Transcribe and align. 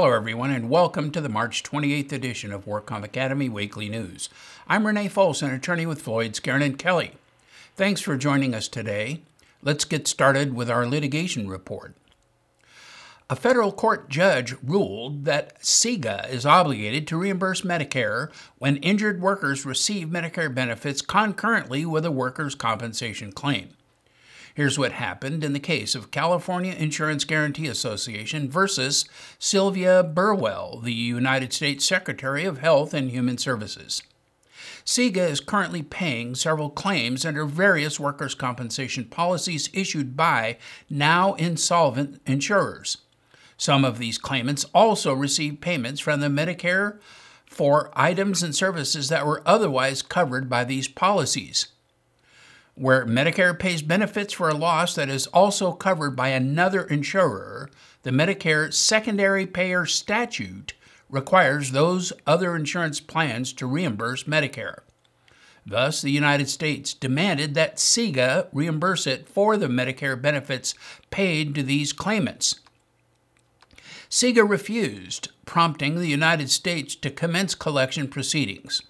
Hello, 0.00 0.14
everyone, 0.14 0.52
and 0.52 0.70
welcome 0.70 1.10
to 1.10 1.20
the 1.20 1.28
March 1.28 1.64
28th 1.64 2.12
edition 2.12 2.52
of 2.52 2.66
WorkComp 2.66 3.02
Academy 3.02 3.48
Weekly 3.48 3.88
News. 3.88 4.28
I'm 4.68 4.86
Renee 4.86 5.08
Fols, 5.08 5.42
an 5.42 5.52
attorney 5.52 5.86
with 5.86 6.02
Floyd, 6.02 6.34
Skeren, 6.34 6.64
and 6.64 6.78
Kelly. 6.78 7.14
Thanks 7.74 8.00
for 8.00 8.16
joining 8.16 8.54
us 8.54 8.68
today. 8.68 9.22
Let's 9.60 9.84
get 9.84 10.06
started 10.06 10.54
with 10.54 10.70
our 10.70 10.86
litigation 10.86 11.48
report. 11.48 11.96
A 13.28 13.34
federal 13.34 13.72
court 13.72 14.08
judge 14.08 14.54
ruled 14.62 15.24
that 15.24 15.60
CIGA 15.62 16.30
is 16.30 16.46
obligated 16.46 17.08
to 17.08 17.16
reimburse 17.16 17.62
Medicare 17.62 18.30
when 18.58 18.76
injured 18.76 19.20
workers 19.20 19.66
receive 19.66 20.06
Medicare 20.06 20.54
benefits 20.54 21.02
concurrently 21.02 21.84
with 21.84 22.04
a 22.04 22.12
workers' 22.12 22.54
compensation 22.54 23.32
claim. 23.32 23.70
Here's 24.58 24.76
what 24.76 24.90
happened 24.90 25.44
in 25.44 25.52
the 25.52 25.60
case 25.60 25.94
of 25.94 26.10
California 26.10 26.72
Insurance 26.72 27.22
Guarantee 27.22 27.68
Association 27.68 28.50
versus 28.50 29.08
Sylvia 29.38 30.02
Burwell, 30.02 30.80
the 30.80 30.92
United 30.92 31.52
States 31.52 31.86
Secretary 31.86 32.44
of 32.44 32.58
Health 32.58 32.92
and 32.92 33.08
Human 33.12 33.38
Services. 33.38 34.02
CIGA 34.84 35.30
is 35.30 35.38
currently 35.38 35.84
paying 35.84 36.34
several 36.34 36.70
claims 36.70 37.24
under 37.24 37.44
various 37.44 38.00
workers' 38.00 38.34
compensation 38.34 39.04
policies 39.04 39.70
issued 39.72 40.16
by 40.16 40.58
now 40.90 41.34
insolvent 41.34 42.20
insurers. 42.26 42.96
Some 43.56 43.84
of 43.84 43.98
these 43.98 44.18
claimants 44.18 44.64
also 44.74 45.12
receive 45.12 45.60
payments 45.60 46.00
from 46.00 46.18
the 46.18 46.26
Medicare 46.26 46.98
for 47.46 47.92
items 47.94 48.42
and 48.42 48.56
services 48.56 49.08
that 49.08 49.24
were 49.24 49.40
otherwise 49.46 50.02
covered 50.02 50.50
by 50.50 50.64
these 50.64 50.88
policies 50.88 51.68
where 52.78 53.04
Medicare 53.04 53.58
pays 53.58 53.82
benefits 53.82 54.32
for 54.32 54.48
a 54.48 54.54
loss 54.54 54.94
that 54.94 55.08
is 55.08 55.26
also 55.28 55.72
covered 55.72 56.12
by 56.12 56.28
another 56.28 56.84
insurer, 56.84 57.68
the 58.02 58.10
Medicare 58.10 58.72
secondary 58.72 59.46
payer 59.46 59.84
statute 59.84 60.74
requires 61.10 61.72
those 61.72 62.12
other 62.26 62.54
insurance 62.54 63.00
plans 63.00 63.52
to 63.54 63.66
reimburse 63.66 64.24
Medicare. 64.24 64.80
Thus, 65.66 66.00
the 66.00 66.10
United 66.10 66.48
States 66.48 66.94
demanded 66.94 67.54
that 67.54 67.76
CIGA 67.76 68.48
reimburse 68.52 69.06
it 69.06 69.28
for 69.28 69.56
the 69.56 69.66
Medicare 69.66 70.20
benefits 70.20 70.74
paid 71.10 71.54
to 71.54 71.62
these 71.62 71.92
claimants. 71.92 72.60
CIGA 74.08 74.48
refused, 74.48 75.28
prompting 75.44 75.96
the 75.96 76.06
United 76.06 76.50
States 76.50 76.94
to 76.96 77.10
commence 77.10 77.54
collection 77.54 78.08
proceedings. 78.08 78.80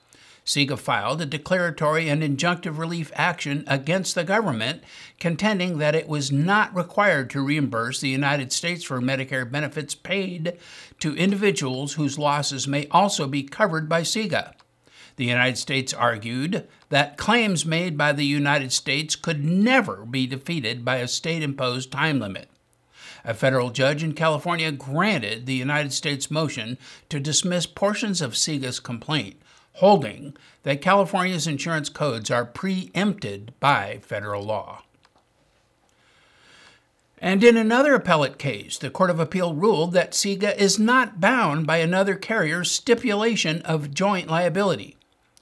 CIGA 0.48 0.78
filed 0.78 1.20
a 1.20 1.26
declaratory 1.26 2.08
and 2.08 2.22
injunctive 2.22 2.78
relief 2.78 3.12
action 3.14 3.64
against 3.66 4.14
the 4.14 4.24
government, 4.24 4.82
contending 5.20 5.76
that 5.76 5.94
it 5.94 6.08
was 6.08 6.32
not 6.32 6.74
required 6.74 7.28
to 7.28 7.42
reimburse 7.42 8.00
the 8.00 8.08
United 8.08 8.50
States 8.50 8.82
for 8.82 8.98
Medicare 8.98 9.50
benefits 9.50 9.94
paid 9.94 10.56
to 11.00 11.14
individuals 11.14 11.92
whose 11.92 12.18
losses 12.18 12.66
may 12.66 12.86
also 12.90 13.26
be 13.26 13.42
covered 13.42 13.90
by 13.90 14.00
CIGA. 14.00 14.54
The 15.16 15.26
United 15.26 15.58
States 15.58 15.92
argued 15.92 16.66
that 16.88 17.18
claims 17.18 17.66
made 17.66 17.98
by 17.98 18.12
the 18.12 18.24
United 18.24 18.72
States 18.72 19.16
could 19.16 19.44
never 19.44 20.06
be 20.06 20.26
defeated 20.26 20.82
by 20.82 20.96
a 20.96 21.08
state 21.08 21.42
imposed 21.42 21.92
time 21.92 22.20
limit. 22.20 22.48
A 23.22 23.34
federal 23.34 23.68
judge 23.68 24.02
in 24.02 24.14
California 24.14 24.72
granted 24.72 25.44
the 25.44 25.52
United 25.52 25.92
States 25.92 26.30
motion 26.30 26.78
to 27.10 27.20
dismiss 27.20 27.66
portions 27.66 28.22
of 28.22 28.32
CIGA's 28.32 28.80
complaint, 28.80 29.36
holding 29.78 30.36
that 30.64 30.80
California's 30.80 31.46
insurance 31.46 31.88
codes 31.88 32.30
are 32.30 32.44
preempted 32.44 33.52
by 33.60 33.98
federal 34.02 34.42
law. 34.42 34.82
And 37.20 37.42
in 37.42 37.56
another 37.56 37.94
appellate 37.94 38.38
case, 38.38 38.78
the 38.78 38.90
Court 38.90 39.10
of 39.10 39.18
Appeal 39.18 39.54
ruled 39.54 39.92
that 39.92 40.12
CIGA 40.12 40.56
is 40.56 40.78
not 40.78 41.20
bound 41.20 41.66
by 41.66 41.78
another 41.78 42.14
carrier's 42.14 42.70
stipulation 42.70 43.60
of 43.62 43.92
joint 43.92 44.28
liability. 44.28 44.96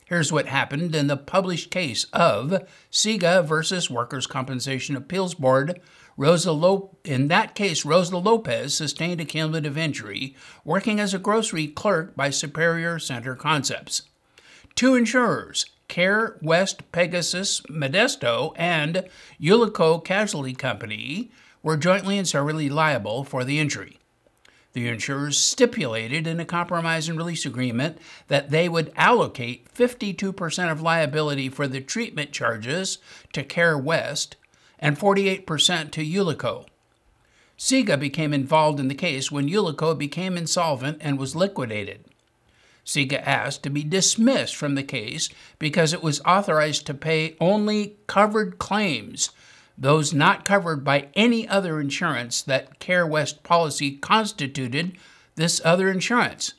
Here's 0.06 0.32
what 0.32 0.46
happened 0.46 0.94
in 0.94 1.08
the 1.08 1.16
published 1.16 1.70
case 1.70 2.04
of 2.12 2.66
CIGA 2.92 3.44
versus 3.44 3.90
Workers' 3.90 4.26
Compensation 4.26 4.96
Appeals 4.96 5.34
Board. 5.34 5.80
Rosa 6.16 6.52
Lo- 6.52 6.96
in 7.04 7.28
that 7.28 7.54
case, 7.54 7.84
Rosa 7.84 8.16
Lopez 8.16 8.72
sustained 8.72 9.20
a 9.20 9.24
cumulative 9.24 9.76
injury 9.76 10.34
working 10.64 10.98
as 11.00 11.12
a 11.12 11.18
grocery 11.18 11.66
clerk 11.66 12.16
by 12.16 12.30
Superior 12.30 12.98
Center 12.98 13.34
Concepts. 13.34 14.02
Two 14.76 14.94
insurers, 14.94 15.64
Care 15.88 16.36
West 16.42 16.92
Pegasus 16.92 17.62
Modesto 17.62 18.52
and 18.56 19.08
Ullico 19.40 20.04
Casualty 20.04 20.52
Company, 20.52 21.30
were 21.62 21.78
jointly 21.78 22.18
and 22.18 22.28
severally 22.28 22.68
liable 22.68 23.24
for 23.24 23.42
the 23.42 23.58
injury. 23.58 23.96
The 24.74 24.86
insurers 24.86 25.38
stipulated 25.38 26.26
in 26.26 26.38
a 26.40 26.44
compromise 26.44 27.08
and 27.08 27.16
release 27.16 27.46
agreement 27.46 27.96
that 28.28 28.50
they 28.50 28.68
would 28.68 28.92
allocate 28.96 29.72
52% 29.72 30.70
of 30.70 30.82
liability 30.82 31.48
for 31.48 31.66
the 31.66 31.80
treatment 31.80 32.32
charges 32.32 32.98
to 33.32 33.42
Care 33.42 33.78
West 33.78 34.36
and 34.78 34.98
48% 34.98 35.90
to 35.92 36.04
Ullico. 36.04 36.66
CIGA 37.58 37.98
became 37.98 38.34
involved 38.34 38.78
in 38.78 38.88
the 38.88 38.94
case 38.94 39.32
when 39.32 39.48
Ullico 39.48 39.96
became 39.96 40.36
insolvent 40.36 40.98
and 41.00 41.18
was 41.18 41.34
liquidated. 41.34 42.04
CIGA 42.86 43.20
asked 43.26 43.64
to 43.64 43.70
be 43.70 43.82
dismissed 43.82 44.54
from 44.54 44.76
the 44.76 44.84
case 44.84 45.28
because 45.58 45.92
it 45.92 46.02
was 46.02 46.20
authorized 46.20 46.86
to 46.86 46.94
pay 46.94 47.36
only 47.40 47.96
covered 48.06 48.58
claims, 48.58 49.30
those 49.76 50.14
not 50.14 50.44
covered 50.44 50.84
by 50.84 51.08
any 51.14 51.48
other 51.48 51.80
insurance 51.80 52.40
that 52.42 52.78
Care 52.78 53.06
West 53.06 53.42
policy 53.42 53.96
constituted 53.96 54.96
this 55.34 55.60
other 55.64 55.90
insurance. 55.90 56.54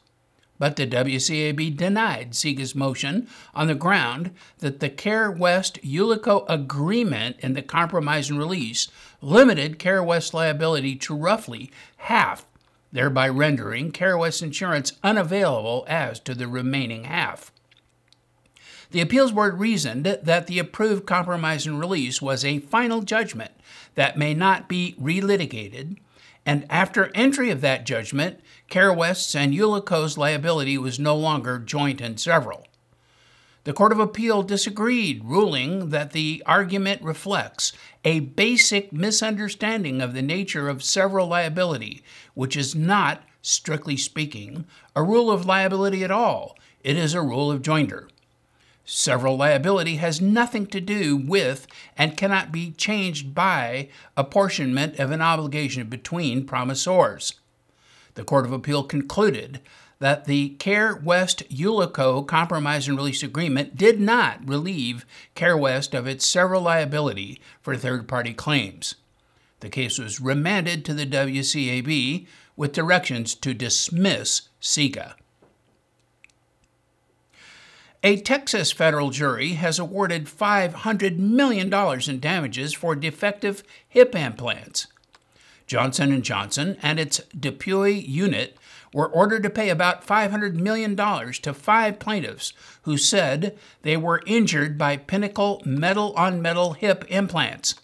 But 0.60 0.76
the 0.76 0.88
WCAB 0.88 1.78
denied 1.78 2.32
CIGA's 2.32 2.76
motion 2.76 3.28
on 3.54 3.68
the 3.68 3.76
ground 3.76 4.32
that 4.58 4.80
the 4.80 4.90
Care 4.90 5.32
West 5.32 5.80
Ullico 5.84 6.46
agreement 6.50 7.38
in 7.40 7.54
the 7.54 7.62
compromise 7.62 8.30
and 8.30 8.40
release 8.40 8.90
limited 9.22 9.80
Care 9.80 10.04
West 10.04 10.34
liability 10.34 10.96
to 10.96 11.16
roughly 11.16 11.72
half 11.98 12.46
thereby 12.92 13.28
rendering 13.30 13.92
CareWest 13.92 14.42
insurance 14.42 14.94
unavailable 15.04 15.86
as 15.88 16.20
to 16.22 16.34
the 16.34 16.48
remaining 16.48 17.06
half. 17.06 17.52
The 18.92 19.02
appeals 19.02 19.34
board 19.34 19.60
reasoned 19.60 20.06
that 20.06 20.48
the 20.48 20.60
approved 20.60 21.06
compromise 21.06 21.66
and 21.68 21.80
release 21.80 22.22
was 22.22 22.46
a 22.46 22.60
final 22.60 23.02
judgment 23.02 23.52
that 23.96 24.18
may 24.18 24.34
not 24.34 24.70
be 24.70 24.96
relitigated, 25.02 25.98
and 26.46 26.66
after 26.70 27.12
entry 27.14 27.50
of 27.50 27.60
that 27.62 27.86
judgment, 27.86 28.40
CareWest's 28.72 29.36
and 29.36 29.54
Ullico's 29.54 30.18
liability 30.18 30.78
was 30.78 31.00
no 31.00 31.18
longer 31.18 31.60
joint 31.60 32.00
and 32.00 32.18
several. 32.18 32.67
The 33.68 33.74
Court 33.74 33.92
of 33.92 34.00
Appeal 34.00 34.44
disagreed, 34.44 35.26
ruling 35.26 35.90
that 35.90 36.12
the 36.14 36.42
argument 36.46 37.02
reflects 37.02 37.74
a 38.06 38.22
basic 38.22 38.94
misunderstanding 38.94 40.00
of 40.00 40.14
the 40.14 40.22
nature 40.22 40.70
of 40.70 40.82
several 40.82 41.28
liability, 41.28 42.02
which 42.34 42.56
is 42.56 42.76
not, 42.76 43.24
strictly 43.42 43.98
speaking, 43.98 44.64
a 44.96 45.04
rule 45.04 45.30
of 45.30 45.46
liability 45.46 46.06
at 46.06 46.12
all. 46.12 46.58
It 46.82 46.96
is 46.96 47.14
a 47.14 47.22
rule 47.22 47.52
of 47.52 47.62
joinder. 47.62 48.08
Several 48.86 49.36
liability 49.36 49.98
has 49.98 50.22
nothing 50.22 50.68
to 50.68 50.80
do 50.80 51.18
with 51.18 51.68
and 51.98 52.16
cannot 52.16 52.54
be 52.54 52.72
changed 52.72 53.36
by 53.36 53.90
apportionment 54.16 54.98
of 54.98 55.12
an 55.12 55.22
obligation 55.22 55.90
between 55.90 56.48
promisors. 56.48 57.34
The 58.14 58.24
Court 58.24 58.46
of 58.46 58.54
Appeal 58.54 58.86
concluded 58.86 59.60
that 60.00 60.26
the 60.26 60.50
Care 60.60 60.96
West 60.96 61.44
Ullico 61.50 62.26
Compromise 62.26 62.88
and 62.88 62.98
Release 62.98 63.24
Agreement 63.24 63.76
did 63.76 64.00
not 64.00 64.48
relieve 64.48 65.06
Care 65.36 65.58
West 65.58 65.94
of 65.94 66.08
its 66.08 66.26
several 66.26 66.62
liability 66.62 67.40
for 67.62 67.76
third 67.76 68.08
party 68.08 68.34
claims. 68.34 68.96
The 69.60 69.70
case 69.70 69.98
was 69.98 70.22
remanded 70.22 70.86
to 70.86 70.94
the 70.94 71.06
WCAB 71.06 72.28
with 72.56 72.74
directions 72.74 73.34
to 73.36 73.54
dismiss 73.54 74.50
CIGA. 74.62 75.14
A 78.04 78.18
Texas 78.18 78.72
federal 78.72 79.10
jury 79.10 79.54
has 79.54 79.80
awarded 79.80 80.26
$500 80.26 81.18
million 81.18 81.74
in 82.08 82.20
damages 82.20 82.74
for 82.74 82.96
defective 82.96 83.64
hip 83.90 84.16
implants. 84.16 84.88
Johnson 85.66 86.22
& 86.22 86.24
Johnson 86.24 86.78
and 86.82 87.00
its 87.00 87.20
DePuy 87.38 88.08
unit 88.08 88.56
were 88.94 89.08
ordered 89.08 89.44
to 89.44 89.50
pay 89.50 89.70
about 89.70 90.06
$500 90.06 90.54
million 90.54 90.96
to 90.96 91.54
five 91.54 92.00
plaintiffs 92.00 92.54
who 92.84 92.98
said 92.98 93.58
they 93.82 93.98
were 93.98 94.24
injured 94.26 94.78
by 94.78 94.98
Pinnacle 94.98 95.62
metal 95.66 96.14
on 96.16 96.42
metal 96.42 96.74
hip 96.74 97.06
implants. 97.10 97.76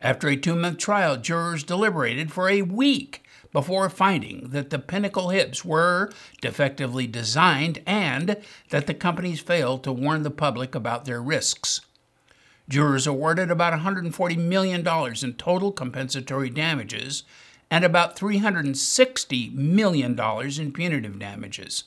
After 0.00 0.28
a 0.28 0.36
two 0.36 0.56
month 0.56 0.78
trial, 0.78 1.16
jurors 1.16 1.62
deliberated 1.62 2.32
for 2.32 2.48
a 2.48 2.62
week 2.62 3.24
before 3.52 3.88
finding 3.90 4.48
that 4.50 4.70
the 4.70 4.78
Pinnacle 4.78 5.28
hips 5.28 5.64
were 5.64 6.10
defectively 6.40 7.06
designed 7.06 7.82
and 7.86 8.36
that 8.70 8.86
the 8.86 8.94
companies 8.94 9.40
failed 9.40 9.84
to 9.84 9.92
warn 9.92 10.22
the 10.22 10.30
public 10.30 10.74
about 10.74 11.04
their 11.04 11.22
risks. 11.22 11.82
Jurors 12.68 13.06
awarded 13.06 13.50
about 13.50 13.78
$140 13.78 14.38
million 14.38 14.86
in 15.22 15.34
total 15.34 15.72
compensatory 15.72 16.48
damages 16.48 17.22
and 17.72 17.86
about 17.86 18.18
$360 18.18 19.54
million 19.54 20.20
in 20.60 20.72
punitive 20.72 21.18
damages. 21.18 21.84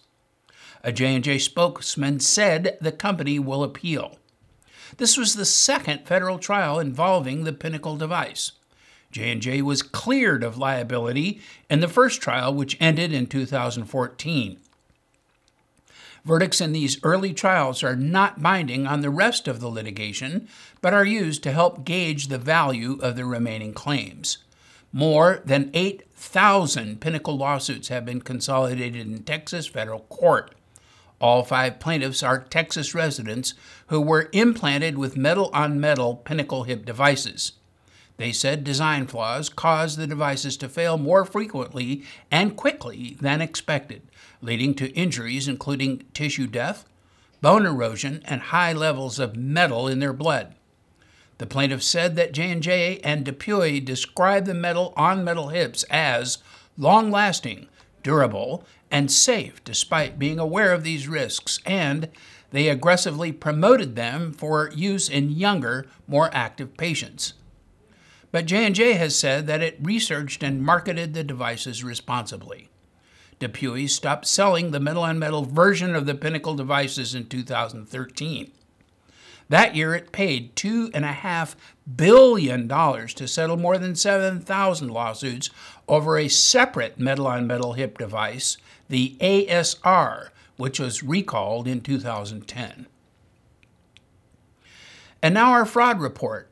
A 0.84 0.92
J&J 0.92 1.38
spokesman 1.38 2.20
said 2.20 2.80
the 2.82 2.92
company 2.92 3.38
will 3.38 3.64
appeal. 3.64 4.18
This 4.98 5.16
was 5.16 5.36
the 5.36 5.46
second 5.46 6.08
federal 6.08 6.40
trial 6.40 6.80
involving 6.80 7.44
the 7.44 7.54
Pinnacle 7.54 7.98
device. 7.98 8.54
J&J 9.12 9.62
was 9.62 9.84
cleared 9.84 10.44
of 10.44 10.58
liability 10.58 11.40
in 11.70 11.82
the 11.82 11.88
first 11.88 12.20
trial 12.20 12.52
which 12.52 12.78
ended 12.82 13.14
in 13.14 13.28
2014. 13.28 14.58
Verdicts 16.26 16.62
in 16.62 16.72
these 16.72 16.98
early 17.04 17.32
trials 17.32 17.84
are 17.84 17.96
not 17.96 18.42
binding 18.42 18.88
on 18.88 19.02
the 19.02 19.12
rest 19.12 19.48
of 19.48 19.60
the 19.60 19.68
litigation, 19.68 20.48
but 20.82 20.96
are 20.96 21.06
used 21.06 21.44
to 21.44 21.52
help 21.52 21.86
gauge 21.86 22.28
the 22.30 22.40
value 22.40 22.98
of 23.04 23.16
the 23.16 23.26
remaining 23.26 23.72
claims. 23.72 24.40
More 24.98 25.42
than 25.44 25.72
8,000 25.74 27.02
Pinnacle 27.02 27.36
lawsuits 27.36 27.90
have 27.90 28.06
been 28.06 28.22
consolidated 28.22 29.06
in 29.06 29.24
Texas 29.24 29.68
federal 29.68 30.00
court. 30.00 30.56
All 31.20 31.44
five 31.44 31.82
plaintiffs 31.82 32.24
are 32.24 32.40
Texas 32.40 32.96
residents 32.96 33.56
who 33.88 34.00
were 34.00 34.30
implanted 34.32 34.98
with 34.98 35.18
metal 35.18 35.50
on 35.52 35.82
metal 35.82 36.16
Pinnacle 36.16 36.64
hip 36.64 36.86
devices. 36.86 37.52
They 38.16 38.32
said 38.32 38.64
design 38.64 39.08
flaws 39.08 39.50
caused 39.50 39.98
the 39.98 40.08
devices 40.08 40.56
to 40.56 40.70
fail 40.70 40.98
more 40.98 41.26
frequently 41.26 42.06
and 42.32 42.56
quickly 42.56 43.18
than 43.20 43.42
expected, 43.42 44.02
leading 44.42 44.74
to 44.76 44.94
injuries 44.94 45.50
including 45.50 46.06
tissue 46.14 46.48
death, 46.48 46.86
bone 47.42 47.66
erosion, 47.66 48.22
and 48.24 48.40
high 48.40 48.72
levels 48.72 49.20
of 49.20 49.36
metal 49.36 49.90
in 49.90 50.00
their 50.00 50.14
blood. 50.14 50.55
The 51.38 51.46
plaintiff 51.46 51.84
said 51.84 52.16
that 52.16 52.32
J&J 52.32 53.00
and 53.04 53.26
DePuy 53.26 53.84
described 53.84 54.48
the 54.48 54.54
metal 54.54 54.94
on 54.96 55.24
metal 55.24 55.50
hips 55.50 55.84
as 55.90 56.38
long-lasting, 56.78 57.68
durable, 58.04 58.64
and 58.90 59.12
safe 59.12 59.64
despite 59.64 60.20
being 60.20 60.40
aware 60.40 60.72
of 60.72 60.84
these 60.84 61.08
risks, 61.08 61.60
and 61.66 62.10
they 62.52 62.70
aggressively 62.70 63.34
promoted 63.34 63.96
them 63.96 64.32
for 64.32 64.72
use 64.74 65.10
in 65.10 65.30
younger, 65.30 65.88
more 66.08 66.30
active 66.34 66.78
patients. 66.78 67.34
But 68.32 68.46
J&J 68.46 68.94
has 68.94 69.18
said 69.18 69.48
that 69.48 69.62
it 69.62 69.78
researched 69.82 70.44
and 70.44 70.64
marketed 70.64 71.14
the 71.14 71.24
devices 71.24 71.84
responsibly. 71.84 72.70
DePuy 73.40 73.90
stopped 73.90 74.26
selling 74.26 74.72
the 74.72 74.80
metal 74.80 75.04
on 75.04 75.20
metal 75.20 75.44
version 75.44 75.96
of 75.96 76.06
the 76.06 76.16
Pinnacle 76.16 76.56
devices 76.56 77.14
in 77.14 77.28
2013. 77.28 78.52
That 79.50 79.76
year, 79.76 79.94
it 79.94 80.12
paid 80.12 80.56
$2.5 80.56 81.56
billion 81.96 82.68
to 82.68 83.28
settle 83.28 83.58
more 83.58 83.78
than 83.78 83.96
7,000 83.96 84.90
lawsuits 84.90 85.50
over 85.88 86.18
a 86.18 86.28
separate 86.28 87.00
metal 87.00 87.28
on 87.28 87.46
metal 87.46 87.74
hip 87.74 87.98
device, 87.98 88.58
the 88.90 89.16
ASR, 89.20 90.30
which 90.58 90.80
was 90.80 91.04
recalled 91.04 91.68
in 91.68 91.82
2010. 91.82 92.88
And 95.22 95.34
now 95.34 95.52
our 95.52 95.66
fraud 95.66 96.00
report. 96.00 96.52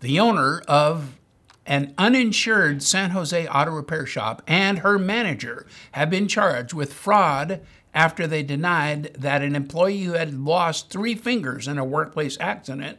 The 0.00 0.20
owner 0.20 0.62
of 0.68 1.18
an 1.66 1.94
uninsured 1.96 2.82
San 2.82 3.10
Jose 3.10 3.46
auto 3.48 3.70
repair 3.70 4.06
shop 4.06 4.42
and 4.46 4.80
her 4.80 4.98
manager 4.98 5.66
have 5.92 6.10
been 6.10 6.28
charged 6.28 6.74
with 6.74 6.92
fraud 6.92 7.60
after 7.94 8.26
they 8.26 8.42
denied 8.42 9.14
that 9.14 9.42
an 9.42 9.54
employee 9.54 10.02
who 10.02 10.12
had 10.12 10.34
lost 10.34 10.90
three 10.90 11.14
fingers 11.14 11.68
in 11.68 11.78
a 11.78 11.84
workplace 11.84 12.36
accident 12.40 12.98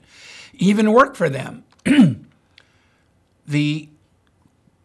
even 0.54 0.92
worked 0.92 1.18
for 1.18 1.30
them. 1.30 1.64
the 3.48 3.90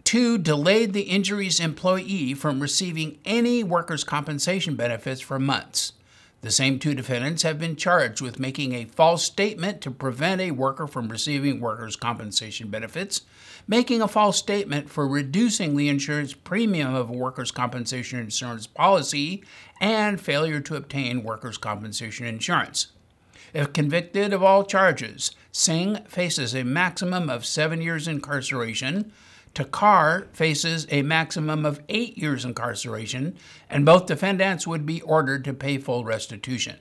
two 0.02 0.36
delayed 0.36 0.92
the 0.92 1.02
injury's 1.02 1.60
employee 1.60 2.34
from 2.34 2.60
receiving 2.60 3.18
any 3.24 3.62
workers' 3.62 4.02
compensation 4.02 4.74
benefits 4.74 5.20
for 5.20 5.38
months. 5.38 5.92
The 6.42 6.50
same 6.50 6.78
two 6.78 6.94
defendants 6.94 7.42
have 7.42 7.58
been 7.58 7.76
charged 7.76 8.22
with 8.22 8.40
making 8.40 8.72
a 8.72 8.86
false 8.86 9.22
statement 9.24 9.82
to 9.82 9.90
prevent 9.90 10.40
a 10.40 10.52
worker 10.52 10.86
from 10.86 11.08
receiving 11.08 11.60
workers' 11.60 11.96
compensation 11.96 12.70
benefits, 12.70 13.22
making 13.68 14.00
a 14.00 14.08
false 14.08 14.38
statement 14.38 14.88
for 14.88 15.06
reducing 15.06 15.76
the 15.76 15.90
insurance 15.90 16.32
premium 16.32 16.94
of 16.94 17.10
a 17.10 17.12
workers' 17.12 17.50
compensation 17.50 18.18
insurance 18.18 18.66
policy, 18.66 19.44
and 19.82 20.18
failure 20.18 20.60
to 20.60 20.76
obtain 20.76 21.22
workers' 21.22 21.58
compensation 21.58 22.24
insurance. 22.24 22.86
If 23.52 23.74
convicted 23.74 24.32
of 24.32 24.42
all 24.42 24.64
charges, 24.64 25.32
Singh 25.52 26.04
faces 26.04 26.54
a 26.54 26.62
maximum 26.62 27.28
of 27.28 27.44
seven 27.44 27.82
years 27.82 28.08
incarceration, 28.08 29.12
Takar 29.54 30.26
faces 30.32 30.86
a 30.90 31.02
maximum 31.02 31.66
of 31.66 31.80
eight 31.88 32.16
years 32.16 32.44
incarceration, 32.44 33.36
and 33.68 33.84
both 33.84 34.06
defendants 34.06 34.66
would 34.66 34.86
be 34.86 35.02
ordered 35.02 35.44
to 35.44 35.52
pay 35.52 35.78
full 35.78 36.04
restitution. 36.04 36.76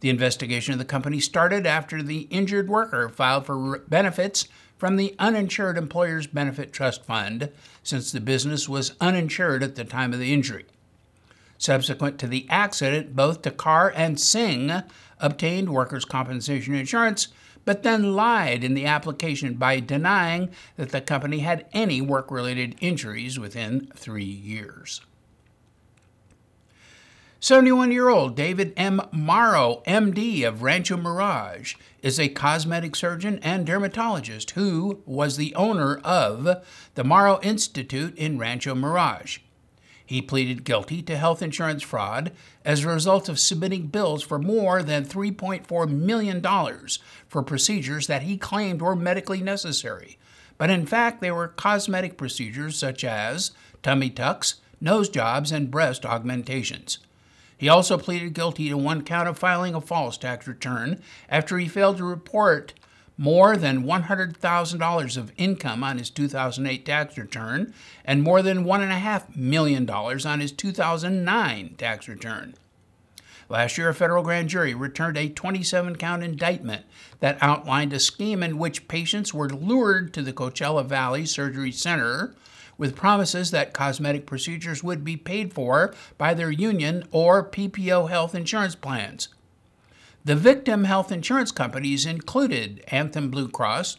The 0.00 0.10
investigation 0.10 0.72
of 0.72 0.80
the 0.80 0.84
company 0.84 1.20
started 1.20 1.64
after 1.64 2.02
the 2.02 2.22
injured 2.22 2.68
worker 2.68 3.08
filed 3.08 3.46
for 3.46 3.78
benefits 3.88 4.48
from 4.76 4.96
the 4.96 5.14
Uninsured 5.20 5.78
Employers 5.78 6.26
Benefit 6.26 6.72
Trust 6.72 7.04
Fund, 7.04 7.50
since 7.84 8.10
the 8.10 8.20
business 8.20 8.68
was 8.68 8.96
uninsured 9.00 9.62
at 9.62 9.76
the 9.76 9.84
time 9.84 10.12
of 10.12 10.18
the 10.18 10.32
injury. 10.32 10.64
Subsequent 11.56 12.18
to 12.18 12.26
the 12.26 12.48
accident, 12.50 13.14
both 13.14 13.42
Takar 13.42 13.92
and 13.94 14.18
Singh 14.18 14.82
obtained 15.20 15.70
workers' 15.70 16.04
compensation 16.04 16.74
insurance 16.74 17.28
but 17.64 17.82
then 17.82 18.14
lied 18.14 18.64
in 18.64 18.74
the 18.74 18.86
application 18.86 19.54
by 19.54 19.80
denying 19.80 20.50
that 20.76 20.90
the 20.90 21.00
company 21.00 21.40
had 21.40 21.66
any 21.72 22.00
work 22.00 22.30
related 22.30 22.76
injuries 22.80 23.38
within 23.38 23.90
three 23.94 24.24
years. 24.24 25.00
71 27.42 27.90
year 27.90 28.08
old 28.08 28.36
David 28.36 28.72
M. 28.76 29.02
Morrow, 29.10 29.82
MD 29.84 30.46
of 30.46 30.62
Rancho 30.62 30.96
Mirage, 30.96 31.74
is 32.00 32.20
a 32.20 32.28
cosmetic 32.28 32.94
surgeon 32.94 33.40
and 33.42 33.66
dermatologist 33.66 34.52
who 34.52 35.02
was 35.06 35.36
the 35.36 35.52
owner 35.56 35.96
of 36.04 36.64
the 36.94 37.02
Morrow 37.02 37.40
Institute 37.42 38.16
in 38.16 38.38
Rancho 38.38 38.76
Mirage. 38.76 39.40
He 40.12 40.20
pleaded 40.20 40.64
guilty 40.64 41.00
to 41.04 41.16
health 41.16 41.40
insurance 41.40 41.82
fraud 41.82 42.32
as 42.66 42.84
a 42.84 42.88
result 42.88 43.30
of 43.30 43.40
submitting 43.40 43.86
bills 43.86 44.22
for 44.22 44.38
more 44.38 44.82
than 44.82 45.06
$3.4 45.06 45.88
million 45.88 46.42
for 47.26 47.42
procedures 47.42 48.08
that 48.08 48.20
he 48.20 48.36
claimed 48.36 48.82
were 48.82 48.94
medically 48.94 49.40
necessary, 49.40 50.18
but 50.58 50.68
in 50.68 50.84
fact 50.84 51.22
they 51.22 51.30
were 51.30 51.48
cosmetic 51.48 52.18
procedures 52.18 52.76
such 52.76 53.04
as 53.04 53.52
tummy 53.82 54.10
tucks, 54.10 54.56
nose 54.82 55.08
jobs, 55.08 55.50
and 55.50 55.70
breast 55.70 56.04
augmentations. 56.04 56.98
He 57.56 57.70
also 57.70 57.96
pleaded 57.96 58.34
guilty 58.34 58.68
to 58.68 58.76
one 58.76 59.04
count 59.04 59.30
of 59.30 59.38
filing 59.38 59.74
a 59.74 59.80
false 59.80 60.18
tax 60.18 60.46
return 60.46 61.00
after 61.30 61.56
he 61.56 61.68
failed 61.68 61.96
to 61.96 62.04
report 62.04 62.74
more 63.16 63.56
than 63.56 63.84
$100,000 63.84 65.16
of 65.16 65.32
income 65.36 65.84
on 65.84 65.98
his 65.98 66.10
2008 66.10 66.84
tax 66.84 67.18
return 67.18 67.72
and 68.04 68.22
more 68.22 68.42
than 68.42 68.64
$1.5 68.64 69.36
million 69.36 69.88
on 69.88 70.40
his 70.40 70.52
2009 70.52 71.74
tax 71.76 72.08
return. 72.08 72.54
Last 73.48 73.76
year, 73.76 73.90
a 73.90 73.94
federal 73.94 74.22
grand 74.22 74.48
jury 74.48 74.74
returned 74.74 75.18
a 75.18 75.28
27 75.28 75.96
count 75.96 76.24
indictment 76.24 76.86
that 77.20 77.36
outlined 77.42 77.92
a 77.92 78.00
scheme 78.00 78.42
in 78.42 78.56
which 78.56 78.88
patients 78.88 79.34
were 79.34 79.50
lured 79.50 80.14
to 80.14 80.22
the 80.22 80.32
Coachella 80.32 80.86
Valley 80.86 81.26
Surgery 81.26 81.70
Center 81.70 82.34
with 82.78 82.96
promises 82.96 83.50
that 83.50 83.74
cosmetic 83.74 84.26
procedures 84.26 84.82
would 84.82 85.04
be 85.04 85.16
paid 85.16 85.52
for 85.52 85.94
by 86.16 86.32
their 86.32 86.50
union 86.50 87.04
or 87.12 87.44
PPO 87.46 88.08
health 88.08 88.34
insurance 88.34 88.74
plans. 88.74 89.28
The 90.24 90.36
victim 90.36 90.84
health 90.84 91.10
insurance 91.10 91.50
companies 91.50 92.06
included 92.06 92.84
Anthem 92.86 93.28
Blue 93.28 93.48
Cross, 93.48 93.96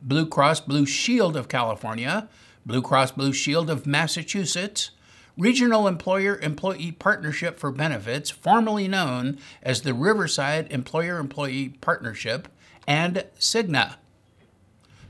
Blue 0.00 0.24
Cross 0.24 0.60
Blue 0.60 0.86
Shield 0.86 1.36
of 1.36 1.48
California, 1.48 2.28
Blue 2.64 2.80
Cross 2.80 3.12
Blue 3.12 3.32
Shield 3.32 3.68
of 3.68 3.84
Massachusetts, 3.84 4.92
Regional 5.36 5.88
Employer 5.88 6.38
Employee 6.38 6.92
Partnership 6.92 7.58
for 7.58 7.72
Benefits, 7.72 8.30
formerly 8.30 8.86
known 8.86 9.38
as 9.60 9.82
the 9.82 9.92
Riverside 9.92 10.70
Employer 10.70 11.18
Employee 11.18 11.70
Partnership, 11.80 12.46
and 12.86 13.24
Cigna. 13.36 13.96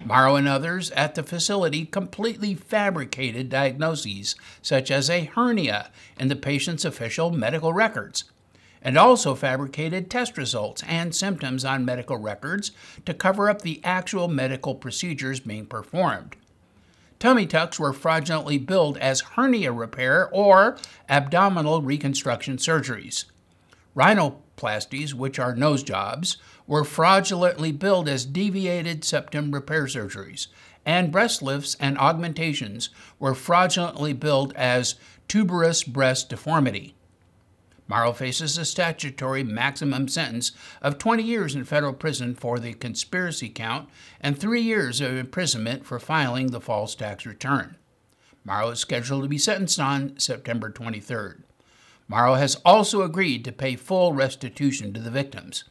Morrow 0.06 0.36
and 0.36 0.48
others 0.48 0.90
at 0.92 1.16
the 1.16 1.22
facility 1.22 1.84
completely 1.84 2.54
fabricated 2.54 3.50
diagnoses, 3.50 4.36
such 4.62 4.90
as 4.90 5.10
a 5.10 5.24
hernia, 5.24 5.90
in 6.18 6.28
the 6.28 6.36
patient's 6.36 6.86
official 6.86 7.30
medical 7.30 7.74
records 7.74 8.24
and 8.86 8.96
also 8.96 9.34
fabricated 9.34 10.08
test 10.08 10.38
results 10.38 10.80
and 10.86 11.12
symptoms 11.12 11.64
on 11.64 11.84
medical 11.84 12.16
records 12.16 12.70
to 13.04 13.12
cover 13.12 13.50
up 13.50 13.62
the 13.62 13.80
actual 13.82 14.28
medical 14.28 14.76
procedures 14.76 15.40
being 15.40 15.66
performed. 15.66 16.36
Tummy 17.18 17.46
tucks 17.46 17.80
were 17.80 17.92
fraudulently 17.92 18.58
billed 18.58 18.96
as 18.98 19.22
hernia 19.22 19.72
repair 19.72 20.28
or 20.30 20.78
abdominal 21.08 21.82
reconstruction 21.82 22.58
surgeries. 22.58 23.24
Rhinoplasties, 23.96 25.12
which 25.12 25.40
are 25.40 25.56
nose 25.56 25.82
jobs, 25.82 26.36
were 26.68 26.84
fraudulently 26.84 27.72
billed 27.72 28.08
as 28.08 28.24
deviated 28.24 29.02
septum 29.04 29.50
repair 29.50 29.86
surgeries, 29.86 30.46
and 30.84 31.10
breast 31.10 31.42
lifts 31.42 31.76
and 31.80 31.98
augmentations 31.98 32.90
were 33.18 33.34
fraudulently 33.34 34.12
billed 34.12 34.52
as 34.54 34.94
tuberous 35.26 35.82
breast 35.82 36.28
deformity. 36.28 36.94
Morrow 37.88 38.12
faces 38.12 38.58
a 38.58 38.64
statutory 38.64 39.44
maximum 39.44 40.08
sentence 40.08 40.52
of 40.82 40.98
20 40.98 41.22
years 41.22 41.54
in 41.54 41.64
federal 41.64 41.92
prison 41.92 42.34
for 42.34 42.58
the 42.58 42.74
conspiracy 42.74 43.48
count 43.48 43.88
and 44.20 44.36
three 44.36 44.60
years 44.60 45.00
of 45.00 45.16
imprisonment 45.16 45.86
for 45.86 45.98
filing 45.98 46.48
the 46.48 46.60
false 46.60 46.94
tax 46.94 47.24
return. 47.24 47.76
Morrow 48.44 48.70
is 48.70 48.80
scheduled 48.80 49.22
to 49.22 49.28
be 49.28 49.38
sentenced 49.38 49.78
on 49.78 50.18
September 50.18 50.70
23rd. 50.70 51.42
Morrow 52.08 52.34
has 52.34 52.56
also 52.64 53.02
agreed 53.02 53.44
to 53.44 53.52
pay 53.52 53.76
full 53.76 54.12
restitution 54.12 54.92
to 54.92 55.00
the 55.00 55.10
victims. 55.10 55.64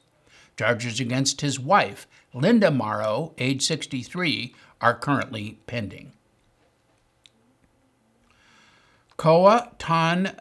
Charges 0.58 1.00
against 1.00 1.42
his 1.42 1.60
wife, 1.60 2.08
Linda 2.34 2.72
Morrow, 2.72 3.34
age 3.38 3.62
63, 3.62 4.54
are 4.82 4.94
currently 4.94 5.60
pending. 5.68 6.12
Koa 9.18 9.72
Tan 9.80 10.38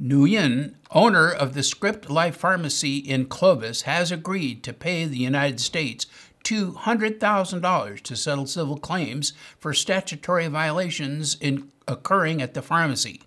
Nguyen, 0.00 0.74
owner 0.90 1.28
of 1.30 1.54
the 1.54 1.62
Script 1.62 2.08
Life 2.10 2.36
Pharmacy 2.36 2.96
in 2.98 3.26
Clovis, 3.26 3.82
has 3.82 4.10
agreed 4.10 4.62
to 4.64 4.72
pay 4.72 5.04
the 5.04 5.18
United 5.18 5.60
States 5.60 6.06
$200,000 6.44 8.00
to 8.00 8.16
settle 8.16 8.46
civil 8.46 8.78
claims 8.78 9.32
for 9.58 9.72
statutory 9.72 10.48
violations 10.48 11.36
in, 11.40 11.70
occurring 11.86 12.42
at 12.42 12.54
the 12.54 12.62
pharmacy. 12.62 13.22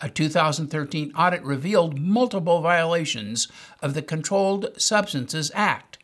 A 0.00 0.10
2013 0.10 1.12
audit 1.16 1.42
revealed 1.42 1.98
multiple 1.98 2.60
violations 2.60 3.48
of 3.80 3.94
the 3.94 4.02
Controlled 4.02 4.68
Substances 4.76 5.50
Act. 5.54 5.95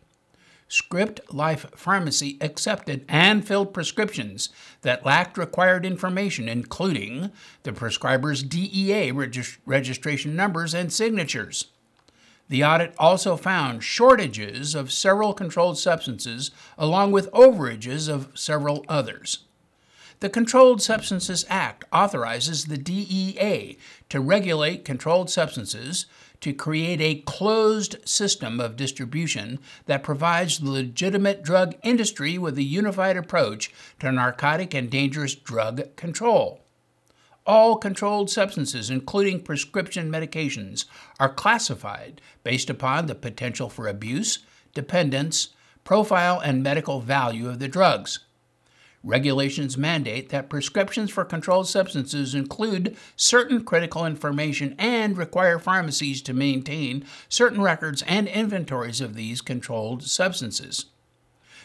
Script 0.72 1.20
Life 1.30 1.66
Pharmacy 1.76 2.38
accepted 2.40 3.04
and 3.06 3.46
filled 3.46 3.74
prescriptions 3.74 4.48
that 4.80 5.04
lacked 5.04 5.36
required 5.36 5.84
information, 5.84 6.48
including 6.48 7.30
the 7.62 7.74
prescriber's 7.74 8.42
DEA 8.42 9.12
regist- 9.12 9.58
registration 9.66 10.34
numbers 10.34 10.72
and 10.72 10.90
signatures. 10.90 11.66
The 12.48 12.64
audit 12.64 12.94
also 12.98 13.36
found 13.36 13.84
shortages 13.84 14.74
of 14.74 14.90
several 14.90 15.34
controlled 15.34 15.76
substances, 15.76 16.50
along 16.78 17.12
with 17.12 17.30
overages 17.32 18.08
of 18.08 18.30
several 18.32 18.82
others. 18.88 19.40
The 20.22 20.30
Controlled 20.30 20.80
Substances 20.80 21.44
Act 21.48 21.84
authorizes 21.92 22.66
the 22.66 22.78
DEA 22.78 23.76
to 24.08 24.20
regulate 24.20 24.84
controlled 24.84 25.28
substances, 25.30 26.06
to 26.40 26.52
create 26.52 27.00
a 27.00 27.22
closed 27.22 27.96
system 28.08 28.60
of 28.60 28.76
distribution 28.76 29.58
that 29.86 30.04
provides 30.04 30.60
the 30.60 30.70
legitimate 30.70 31.42
drug 31.42 31.74
industry 31.82 32.38
with 32.38 32.56
a 32.56 32.62
unified 32.62 33.16
approach 33.16 33.72
to 33.98 34.12
narcotic 34.12 34.74
and 34.74 34.92
dangerous 34.92 35.34
drug 35.34 35.96
control. 35.96 36.60
All 37.44 37.74
controlled 37.74 38.30
substances, 38.30 38.90
including 38.90 39.42
prescription 39.42 40.08
medications, 40.08 40.84
are 41.18 41.34
classified 41.34 42.20
based 42.44 42.70
upon 42.70 43.06
the 43.06 43.16
potential 43.16 43.68
for 43.68 43.88
abuse, 43.88 44.38
dependence, 44.72 45.48
profile, 45.82 46.38
and 46.38 46.62
medical 46.62 47.00
value 47.00 47.48
of 47.48 47.58
the 47.58 47.66
drugs. 47.66 48.20
Regulations 49.04 49.76
mandate 49.76 50.28
that 50.28 50.48
prescriptions 50.48 51.10
for 51.10 51.24
controlled 51.24 51.68
substances 51.68 52.36
include 52.36 52.96
certain 53.16 53.64
critical 53.64 54.06
information 54.06 54.76
and 54.78 55.18
require 55.18 55.58
pharmacies 55.58 56.22
to 56.22 56.32
maintain 56.32 57.04
certain 57.28 57.60
records 57.60 58.02
and 58.02 58.28
inventories 58.28 59.00
of 59.00 59.16
these 59.16 59.40
controlled 59.40 60.04
substances. 60.04 60.86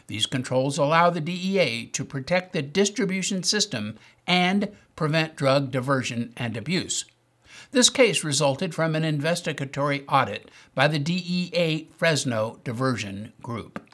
These 0.08 0.26
controls 0.26 0.80
allow 0.80 1.12
the 1.12 1.22
DEA 1.22 1.88
to 1.88 2.06
protect 2.06 2.54
the 2.54 2.62
distribution 2.64 3.44
system 3.44 4.00
and 4.26 4.70
prevent 4.96 5.36
drug 5.36 5.70
diversion 5.70 6.34
and 6.38 6.58
abuse. 6.58 7.06
This 7.72 7.90
case 7.90 8.24
resulted 8.24 8.74
from 8.74 8.96
an 8.96 9.04
investigatory 9.04 10.06
audit 10.08 10.50
by 10.74 10.88
the 10.88 11.00
DEA 11.00 11.90
Fresno 11.98 12.60
Diversion 12.64 13.34
Group. 13.44 13.87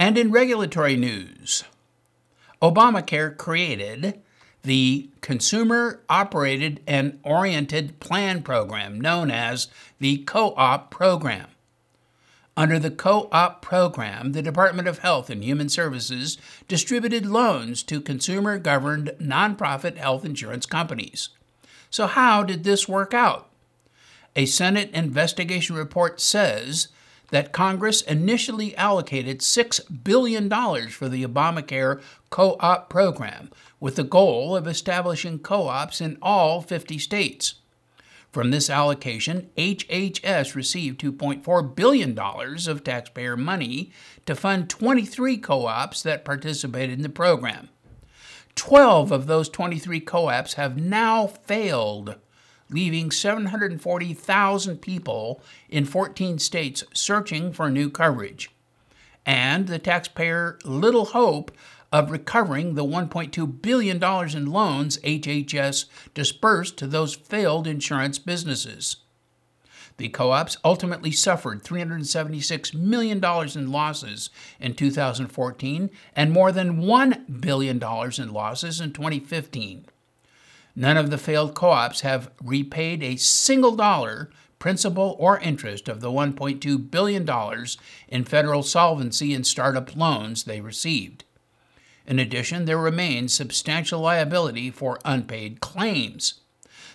And 0.00 0.16
in 0.16 0.32
regulatory 0.32 0.96
news, 0.96 1.62
Obamacare 2.62 3.36
created 3.36 4.18
the 4.62 5.10
Consumer 5.20 6.00
Operated 6.08 6.80
and 6.86 7.20
Oriented 7.22 8.00
Plan 8.00 8.42
Program, 8.42 8.98
known 8.98 9.30
as 9.30 9.68
the 9.98 10.24
Co 10.24 10.54
op 10.56 10.90
Program. 10.90 11.48
Under 12.56 12.78
the 12.78 12.90
Co 12.90 13.28
op 13.30 13.60
program, 13.60 14.32
the 14.32 14.40
Department 14.40 14.88
of 14.88 15.00
Health 15.00 15.28
and 15.28 15.44
Human 15.44 15.68
Services 15.68 16.38
distributed 16.66 17.26
loans 17.26 17.82
to 17.82 18.00
consumer 18.00 18.58
governed 18.58 19.12
nonprofit 19.20 19.98
health 19.98 20.24
insurance 20.24 20.64
companies. 20.64 21.28
So, 21.90 22.06
how 22.06 22.42
did 22.42 22.64
this 22.64 22.88
work 22.88 23.12
out? 23.12 23.50
A 24.34 24.46
Senate 24.46 24.90
investigation 24.92 25.76
report 25.76 26.22
says 26.22 26.88
that 27.30 27.52
Congress 27.52 28.02
initially 28.02 28.76
allocated 28.76 29.40
$6 29.40 30.04
billion 30.04 30.48
for 30.88 31.08
the 31.08 31.24
Obamacare 31.24 32.02
co 32.30 32.56
op 32.60 32.90
program, 32.90 33.50
with 33.78 33.96
the 33.96 34.04
goal 34.04 34.56
of 34.56 34.66
establishing 34.66 35.38
co 35.38 35.68
ops 35.68 36.00
in 36.00 36.18
all 36.20 36.60
50 36.60 36.98
states. 36.98 37.54
From 38.32 38.52
this 38.52 38.70
allocation, 38.70 39.50
HHS 39.56 40.54
received 40.54 41.00
$2.4 41.00 41.74
billion 41.74 42.16
of 42.16 42.84
taxpayer 42.84 43.36
money 43.36 43.90
to 44.26 44.36
fund 44.36 44.70
23 44.70 45.38
co 45.38 45.66
ops 45.66 46.02
that 46.02 46.24
participated 46.24 46.92
in 46.92 47.02
the 47.02 47.08
program. 47.08 47.70
12 48.54 49.10
of 49.10 49.26
those 49.26 49.48
23 49.48 50.00
co 50.00 50.28
ops 50.28 50.54
have 50.54 50.76
now 50.76 51.26
failed 51.26 52.16
leaving 52.70 53.10
740,000 53.10 54.80
people 54.80 55.42
in 55.68 55.84
14 55.84 56.38
states 56.38 56.84
searching 56.92 57.52
for 57.52 57.70
new 57.70 57.90
coverage. 57.90 58.50
And 59.26 59.66
the 59.66 59.78
taxpayer 59.78 60.58
little 60.64 61.06
hope 61.06 61.50
of 61.92 62.10
recovering 62.10 62.74
the 62.74 62.84
$1.2 62.84 63.62
billion 63.62 63.96
in 63.96 64.46
loans 64.46 64.98
HHS 64.98 65.86
dispersed 66.14 66.76
to 66.78 66.86
those 66.86 67.14
failed 67.14 67.66
insurance 67.66 68.18
businesses. 68.18 68.96
The 69.96 70.08
co 70.08 70.30
ops 70.30 70.56
ultimately 70.64 71.10
suffered 71.10 71.62
$376 71.62 72.74
million 72.74 73.22
in 73.22 73.70
losses 73.70 74.30
in 74.58 74.74
2014 74.74 75.90
and 76.16 76.32
more 76.32 76.52
than 76.52 76.82
$1 76.82 77.40
billion 77.40 77.76
in 77.76 78.32
losses 78.32 78.80
in 78.80 78.92
2015. 78.92 79.84
None 80.76 80.96
of 80.96 81.10
the 81.10 81.18
failed 81.18 81.54
co 81.54 81.70
ops 81.70 82.00
have 82.02 82.30
repaid 82.42 83.02
a 83.02 83.16
single 83.16 83.76
dollar, 83.76 84.30
principal 84.58 85.16
or 85.18 85.38
interest, 85.40 85.88
of 85.88 86.00
the 86.00 86.10
$1.2 86.10 86.90
billion 86.90 87.28
in 88.08 88.24
federal 88.24 88.62
solvency 88.62 89.34
and 89.34 89.46
startup 89.46 89.96
loans 89.96 90.44
they 90.44 90.60
received. 90.60 91.24
In 92.06 92.18
addition, 92.18 92.64
there 92.64 92.78
remains 92.78 93.32
substantial 93.32 94.00
liability 94.00 94.70
for 94.70 94.98
unpaid 95.04 95.60
claims. 95.60 96.40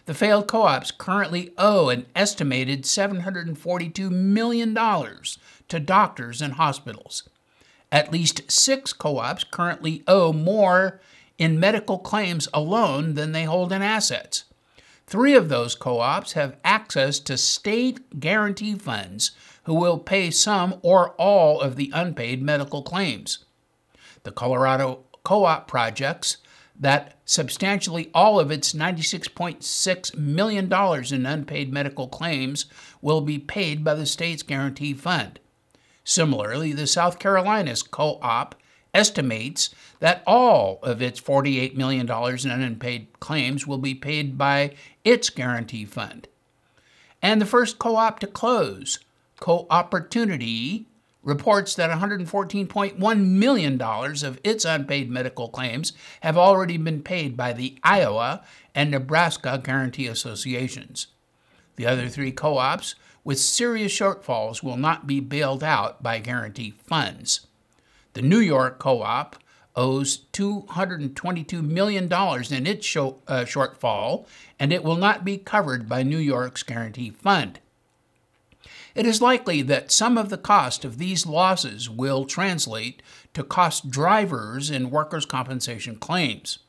The 0.06 0.14
failed 0.14 0.48
co 0.48 0.64
ops 0.64 0.92
currently 0.92 1.52
owe 1.58 1.90
an 1.90 2.06
estimated 2.16 2.84
$742 2.84 4.12
million 4.12 4.76
to 4.76 5.80
doctors 5.80 6.42
and 6.42 6.54
hospitals. 6.54 7.28
At 7.92 8.12
least 8.12 8.52
six 8.52 8.94
co 8.94 9.18
ops 9.18 9.44
currently 9.44 10.04
owe 10.08 10.34
more 10.34 11.00
in 11.38 11.60
medical 11.60 12.00
claims 12.00 12.48
alone 12.54 13.16
than 13.16 13.32
they 13.32 13.44
hold 13.44 13.72
in 13.72 13.82
assets. 13.82 14.46
Three 15.08 15.36
of 15.36 15.50
those 15.50 15.76
co 15.76 16.00
ops 16.00 16.34
have 16.34 16.58
access 16.64 17.20
to 17.20 17.38
state 17.38 18.20
guarantee 18.20 18.76
funds 18.76 19.32
who 19.64 19.76
will 19.76 20.00
pay 20.00 20.32
some 20.32 20.80
or 20.82 21.12
all 21.12 21.62
of 21.62 21.76
the 21.76 21.92
unpaid 21.94 22.42
medical 22.42 22.82
claims. 22.82 23.46
The 24.24 24.32
Colorado 24.32 25.04
co 25.24 25.46
op 25.46 25.68
projects 25.68 26.38
that 26.80 27.18
substantially 27.26 28.10
all 28.14 28.40
of 28.40 28.52
its 28.52 28.74
$96.6 28.74 30.18
million 30.18 30.72
in 31.14 31.26
unpaid 31.26 31.72
medical 31.72 32.08
claims 32.08 32.66
will 33.02 33.22
be 33.22 33.40
paid 33.40 33.84
by 33.84 33.94
the 33.94 34.06
state's 34.06 34.44
guarantee 34.44 34.94
fund. 34.94 35.40
Similarly, 36.04 36.74
the 36.74 36.88
South 36.88 37.18
Carolina's 37.18 37.82
co 37.82 38.20
op 38.22 38.56
estimates 38.96 39.70
that 40.00 40.24
all 40.26 40.80
of 40.82 41.02
its 41.02 41.22
$48 41.22 41.76
million 41.76 42.10
in 42.10 42.64
unpaid 42.64 43.08
claims 43.20 43.68
will 43.68 43.78
be 43.78 43.94
paid 43.94 44.38
by 44.38 44.74
its 45.04 45.30
guarantee 45.30 45.86
fund. 45.86 46.28
And 47.22 47.42
the 47.42 47.46
first 47.46 47.78
co 47.78 47.96
op 47.98 48.20
to 48.20 48.28
close, 48.28 49.00
CoOportunity, 49.40 50.86
reports 51.24 51.76
that 51.76 51.90
$114.1 51.90 53.26
million 53.26 53.82
of 53.82 54.40
its 54.44 54.64
unpaid 54.64 55.10
medical 55.10 55.50
claims 55.50 55.94
have 56.22 56.38
already 56.38 56.78
been 56.78 57.02
paid 57.02 57.36
by 57.36 57.52
the 57.52 57.78
Iowa 57.84 58.44
and 58.74 58.92
Nebraska 58.92 59.60
Guarantee 59.62 60.08
Associations. 60.08 61.08
The 61.76 61.88
other 61.88 62.08
three 62.08 62.32
co 62.32 62.58
ops 62.58 62.96
with 63.24 63.40
serious 63.40 63.92
shortfalls 63.92 64.62
will 64.62 64.78
not 64.78 65.08
be 65.08 65.20
bailed 65.20 65.64
out 65.64 66.02
by 66.04 66.20
guarantee 66.20 66.72
funds. 66.72 67.45
The 68.16 68.22
New 68.22 68.40
York 68.40 68.80
co 68.80 69.02
op 69.02 69.36
owes 69.76 70.20
$222 70.32 71.62
million 71.62 72.06
in 72.06 72.66
its 72.66 72.96
uh, 72.96 73.12
shortfall, 73.44 74.26
and 74.58 74.72
it 74.72 74.86
will 74.86 74.96
not 74.96 75.26
be 75.26 75.38
covered 75.38 75.90
by 75.90 76.02
New 76.02 76.18
York's 76.18 76.64
Guarantee 76.64 77.10
Fund. 77.10 77.60
It 78.96 79.06
is 79.06 79.22
likely 79.22 79.62
that 79.64 79.92
some 79.92 80.18
of 80.18 80.30
the 80.30 80.38
cost 80.38 80.86
of 80.86 80.98
these 80.98 81.26
losses 81.26 81.90
will 81.90 82.24
translate 82.24 83.04
to 83.34 83.44
cost 83.44 83.90
drivers 83.90 84.70
in 84.70 84.92
workers' 84.92 85.26
compensation 85.26 85.98
claims. 85.98 86.60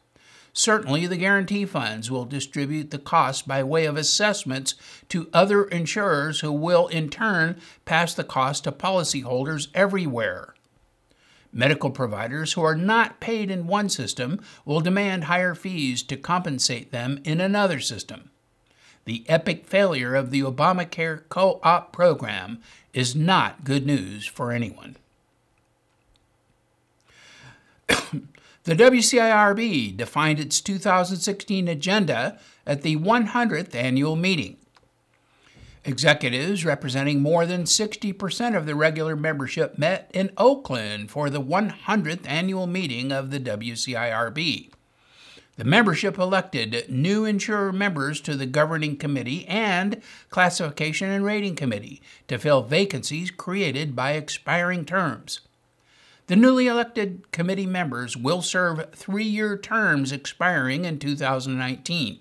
Certainly, 0.53 1.07
the 1.07 1.17
guarantee 1.17 1.65
funds 1.65 2.11
will 2.11 2.25
distribute 2.25 2.91
the 2.91 2.99
cost 2.99 3.47
by 3.47 3.63
way 3.63 3.85
of 3.85 3.97
assessments 3.97 4.75
to 5.11 5.31
other 5.33 5.63
insurers 5.67 6.41
who 6.41 6.51
will 6.51 6.89
in 6.89 7.09
turn 7.09 7.61
pass 7.85 8.15
the 8.15 8.25
cost 8.25 8.65
to 8.65 8.73
policyholders 8.73 9.69
everywhere. 9.75 10.56
Medical 11.57 11.91
providers 11.91 12.53
who 12.53 12.63
are 12.63 12.75
not 12.77 13.19
paid 13.19 13.51
in 13.51 13.67
one 13.67 13.89
system 13.89 14.43
will 14.67 14.81
demand 14.81 15.25
higher 15.25 15.55
fees 15.55 16.03
to 16.03 16.15
compensate 16.15 16.93
them 16.93 17.19
in 17.25 17.41
another 17.41 17.81
system. 17.81 18.31
The 19.07 19.25
epic 19.27 19.67
failure 19.67 20.15
of 20.15 20.31
the 20.31 20.43
Obamacare 20.43 21.23
co 21.31 21.59
op 21.63 21.95
program 21.95 22.61
is 22.93 23.17
not 23.17 23.65
good 23.65 23.87
news 23.87 24.27
for 24.27 24.53
anyone. 24.53 24.97
the 27.89 28.77
WCIRB 28.77 29.97
defined 29.97 30.39
its 30.39 30.61
2016 30.61 31.69
agenda 31.69 32.39
at 32.67 32.83
the 32.83 32.97
100th 32.97 33.75
annual 33.75 34.15
meeting. 34.15 34.59
Executives 35.87 36.65
representing 36.65 37.23
more 37.23 37.47
than 37.47 37.63
60% 37.63 38.57
of 38.57 38.67
the 38.67 38.75
regular 38.75 39.15
membership 39.15 39.79
met 39.79 40.11
in 40.13 40.33
Oakland 40.37 41.13
for 41.13 41.31
the 41.31 41.41
100th 41.41 42.27
annual 42.27 42.67
meeting 42.67 43.13
of 43.13 43.31
the 43.31 43.39
WCIRB. 43.39 44.71
The 45.57 45.65
membership 45.65 46.19
elected 46.19 46.87
new 46.91 47.25
insurer 47.25 47.73
members 47.73 48.21
to 48.23 48.35
the 48.35 48.47
governing 48.47 48.97
committee 48.97 49.47
and 49.47 50.03
classification 50.29 51.09
and 51.09 51.25
rating 51.25 51.55
committee 51.55 52.03
to 52.27 52.37
fill 52.37 52.63
vacancies 52.63 53.31
created 53.31 53.95
by 53.95 54.15
expiring 54.15 54.85
terms. 54.87 55.43
The 56.27 56.35
newly 56.35 56.67
elected 56.67 57.31
committee 57.31 57.65
members 57.65 58.17
will 58.17 58.43
serve 58.43 58.93
three 58.93 59.23
year 59.23 59.57
terms 59.57 60.11
expiring 60.11 60.85
in 60.85 60.99
2019. 60.99 62.19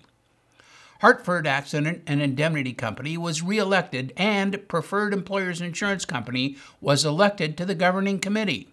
Hartford 1.00 1.46
Accident 1.46 2.02
and 2.06 2.22
Indemnity 2.22 2.72
Company 2.72 3.16
was 3.16 3.42
reelected, 3.42 4.12
and 4.16 4.66
Preferred 4.68 5.12
Employers 5.12 5.60
Insurance 5.60 6.04
Company 6.04 6.56
was 6.80 7.04
elected 7.04 7.56
to 7.56 7.64
the 7.64 7.74
governing 7.74 8.18
committee. 8.18 8.68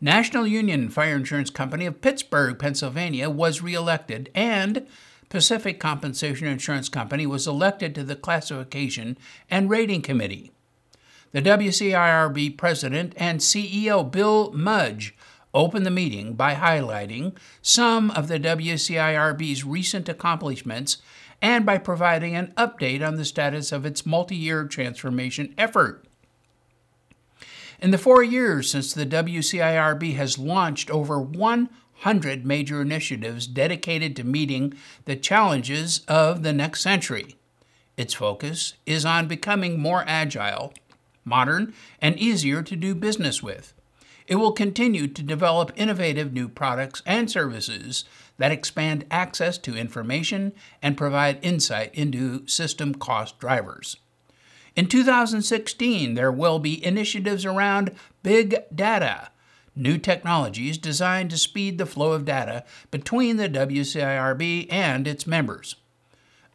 National 0.00 0.46
Union 0.46 0.88
Fire 0.88 1.14
Insurance 1.14 1.50
Company 1.50 1.86
of 1.86 2.00
Pittsburgh, 2.00 2.58
Pennsylvania 2.58 3.30
was 3.30 3.62
reelected, 3.62 4.30
and 4.34 4.86
Pacific 5.28 5.80
Compensation 5.80 6.46
Insurance 6.46 6.88
Company 6.88 7.26
was 7.26 7.46
elected 7.46 7.94
to 7.94 8.04
the 8.04 8.16
Classification 8.16 9.16
and 9.50 9.70
Rating 9.70 10.02
Committee. 10.02 10.52
The 11.30 11.40
WCIRB 11.40 12.58
president 12.58 13.14
and 13.16 13.40
CEO 13.40 14.10
Bill 14.10 14.52
Mudge 14.52 15.14
opened 15.54 15.84
the 15.84 15.90
meeting 15.90 16.34
by 16.34 16.54
highlighting 16.54 17.36
some 17.60 18.10
of 18.12 18.28
the 18.28 18.40
WCIRB's 18.40 19.64
recent 19.64 20.08
accomplishments 20.08 20.98
and 21.40 21.66
by 21.66 21.76
providing 21.76 22.36
an 22.36 22.52
update 22.56 23.06
on 23.06 23.16
the 23.16 23.24
status 23.24 23.72
of 23.72 23.84
its 23.84 24.06
multi 24.06 24.36
year 24.36 24.64
transformation 24.64 25.52
effort. 25.58 26.04
In 27.80 27.90
the 27.90 27.98
four 27.98 28.22
years 28.22 28.70
since 28.70 28.94
the 28.94 29.04
WCIRB 29.04 30.14
has 30.14 30.38
launched 30.38 30.88
over 30.88 31.20
100 31.20 32.46
major 32.46 32.80
initiatives 32.80 33.48
dedicated 33.48 34.14
to 34.16 34.24
meeting 34.24 34.74
the 35.04 35.16
challenges 35.16 36.02
of 36.06 36.44
the 36.44 36.52
next 36.52 36.80
century, 36.80 37.36
its 37.96 38.14
focus 38.14 38.74
is 38.86 39.04
on 39.04 39.26
becoming 39.26 39.80
more 39.80 40.04
agile, 40.06 40.72
modern, 41.24 41.74
and 42.00 42.16
easier 42.18 42.62
to 42.62 42.76
do 42.76 42.94
business 42.94 43.42
with. 43.42 43.74
It 44.32 44.36
will 44.36 44.52
continue 44.52 45.08
to 45.08 45.22
develop 45.22 45.72
innovative 45.76 46.32
new 46.32 46.48
products 46.48 47.02
and 47.04 47.30
services 47.30 48.06
that 48.38 48.50
expand 48.50 49.04
access 49.10 49.58
to 49.58 49.76
information 49.76 50.54
and 50.80 50.96
provide 50.96 51.38
insight 51.42 51.94
into 51.94 52.48
system 52.48 52.94
cost 52.94 53.38
drivers. 53.38 53.98
In 54.74 54.86
2016, 54.86 56.14
there 56.14 56.32
will 56.32 56.58
be 56.58 56.82
initiatives 56.82 57.44
around 57.44 57.92
big 58.22 58.56
data, 58.74 59.28
new 59.76 59.98
technologies 59.98 60.78
designed 60.78 61.28
to 61.28 61.36
speed 61.36 61.76
the 61.76 61.84
flow 61.84 62.12
of 62.12 62.24
data 62.24 62.64
between 62.90 63.36
the 63.36 63.50
WCIRB 63.50 64.66
and 64.72 65.06
its 65.06 65.26
members, 65.26 65.76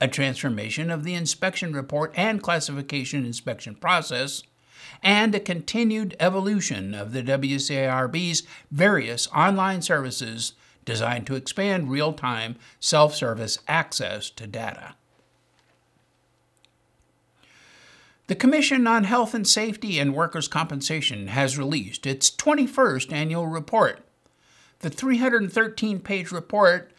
a 0.02 0.08
transformation 0.08 0.90
of 0.90 1.04
the 1.04 1.13
inspection 1.13 1.74
report 1.74 2.12
and 2.16 2.42
classification 2.42 3.24
inspection 3.24 3.76
process 3.76 4.42
and 5.04 5.34
a 5.34 5.39
continued 5.39 6.15
evolution 6.19 6.93
of 6.93 7.13
the 7.13 7.23
WCIRB's 7.23 8.43
various 8.71 9.28
online 9.28 9.82
services 9.82 10.54
designed 10.86 11.28
to 11.28 11.36
expand 11.36 11.91
real 11.91 12.13
time 12.13 12.56
self 12.80 13.15
service 13.15 13.60
access 13.67 14.30
to 14.30 14.47
data. 14.47 14.95
The 18.28 18.36
Commission 18.36 18.88
on 18.88 19.06
Health 19.06 19.34
and 19.34 19.47
Safety 19.47 20.00
and 20.00 20.13
Workers' 20.13 20.50
Compensation 20.50 21.28
has 21.28 21.58
released 21.58 22.06
its 22.06 22.30
21st 22.30 23.13
annual 23.13 23.47
report. 23.47 24.02
The 24.80 24.89
313 24.89 26.02
page 26.02 26.32
report 26.32 26.91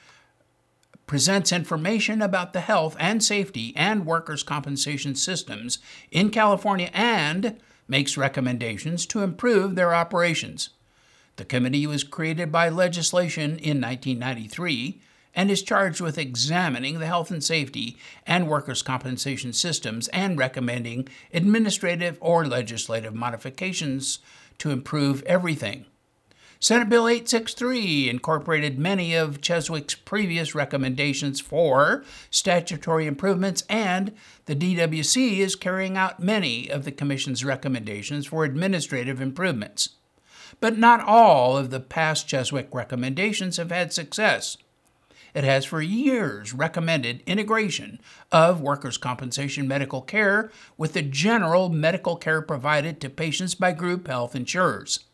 presents 1.07 1.53
information 1.53 2.23
about 2.23 2.53
the 2.53 2.61
health 2.61 2.97
and 2.99 3.23
safety 3.23 3.73
and 3.77 4.07
workers' 4.07 4.43
compensation 4.43 5.15
systems 5.15 5.79
in 6.11 6.31
California 6.31 6.91
and 6.95 7.59
makes 7.89 8.17
recommendations 8.17 9.07
to 9.07 9.23
improve 9.23 9.75
their 9.75 9.95
operations. 9.95 10.71
The 11.37 11.45
committee 11.45 11.87
was 11.87 12.05
created 12.05 12.53
by 12.53 12.69
legislation 12.69 13.59
in 13.59 13.81
1993 13.81 15.01
and 15.35 15.51
is 15.51 15.63
charged 15.63 16.01
with 16.01 16.19
examining 16.19 16.99
the 16.99 17.07
health 17.07 17.31
and 17.31 17.43
safety 17.43 17.97
and 18.27 18.49
workers' 18.49 18.83
compensation 18.83 19.53
systems 19.53 20.09
and 20.09 20.37
recommending 20.37 21.09
administrative 21.33 22.19
or 22.21 22.45
legislative 22.45 23.15
modifications 23.15 24.19
to 24.59 24.71
improve 24.71 25.23
everything. 25.23 25.87
Senate 26.61 26.89
Bill 26.89 27.07
863 27.07 28.11
incorporated 28.11 28.81
many 28.81 29.15
of 29.15 29.41
CHSWC's 29.41 29.95
previous 29.95 30.57
recommendations 30.57 31.41
for 31.41 32.03
statutory 32.31 33.07
improvements, 33.07 33.63
and 33.69 34.13
the 34.47 34.57
DWC 34.57 35.39
is 35.39 35.55
carrying 35.55 35.97
out 35.97 36.19
many 36.19 36.69
of 36.69 36.85
the 36.85 36.91
Commission's 36.91 37.45
recommendations 37.45 38.27
for 38.27 38.43
administrative 38.43 39.21
improvements. 39.21 39.91
But 40.59 40.77
not 40.77 41.01
all 41.01 41.57
of 41.57 41.71
the 41.71 41.79
past 41.79 42.27
CHSWC 42.27 42.75
recommendations 42.75 43.57
have 43.59 43.71
had 43.71 43.93
success. 43.93 44.57
It 45.35 45.45
has 45.45 45.65
for 45.65 45.81
years 45.81 46.53
recommended 46.53 47.23
integration 47.25 48.01
of 48.33 48.61
workers' 48.61 48.99
compensation 48.99 49.69
medical 49.69 50.03
care 50.03 50.51
with 50.77 50.95
the 50.95 51.03
general 51.03 51.69
medical 51.69 52.17
care 52.17 52.43
provided 52.43 53.01
to 53.01 53.09
patients 53.09 53.55
by 53.55 53.71
group 53.71 54.09
health 54.09 54.35
insurers. 54.35 55.05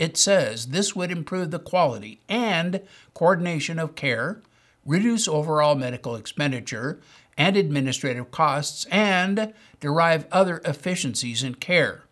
It 0.00 0.16
says 0.16 0.68
this 0.68 0.96
would 0.96 1.12
improve 1.12 1.50
the 1.50 1.58
quality 1.58 2.22
and 2.26 2.80
coordination 3.12 3.78
of 3.78 3.94
care, 3.94 4.40
reduce 4.86 5.28
overall 5.28 5.74
medical 5.74 6.16
expenditure 6.16 6.98
and 7.36 7.54
administrative 7.54 8.30
costs, 8.30 8.86
and 8.86 9.52
derive 9.78 10.26
other 10.32 10.62
efficiencies 10.64 11.42
in 11.42 11.56
care. 11.56 12.04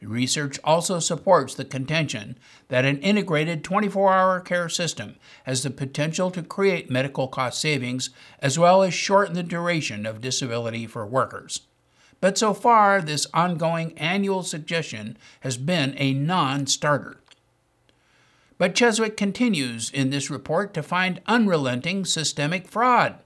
Research 0.00 0.60
also 0.62 1.00
supports 1.00 1.56
the 1.56 1.64
contention 1.64 2.38
that 2.68 2.84
an 2.84 2.98
integrated 2.98 3.64
24 3.64 4.12
hour 4.12 4.38
care 4.38 4.68
system 4.68 5.16
has 5.42 5.64
the 5.64 5.70
potential 5.70 6.30
to 6.30 6.42
create 6.44 6.88
medical 6.88 7.26
cost 7.26 7.60
savings 7.60 8.10
as 8.38 8.60
well 8.60 8.84
as 8.84 8.94
shorten 8.94 9.34
the 9.34 9.42
duration 9.42 10.06
of 10.06 10.20
disability 10.20 10.86
for 10.86 11.04
workers. 11.04 11.62
But 12.20 12.36
so 12.36 12.52
far, 12.52 13.00
this 13.00 13.26
ongoing 13.32 13.96
annual 13.96 14.42
suggestion 14.42 15.16
has 15.40 15.56
been 15.56 15.94
a 15.96 16.12
non 16.12 16.66
starter. 16.66 17.18
But 18.58 18.74
CHSWC 18.74 19.16
continues 19.16 19.90
in 19.90 20.10
this 20.10 20.30
report 20.30 20.74
to 20.74 20.82
find 20.82 21.20
unrelenting 21.26 22.04
systemic 22.04 22.66
fraud. 22.66 23.16